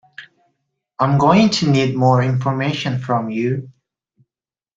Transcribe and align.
I 0.97 1.05
am 1.11 1.19
going 1.19 1.51
to 1.51 1.69
need 1.71 1.95
more 1.95 2.23
information 2.23 2.97
from 2.97 3.29
you 3.29 3.71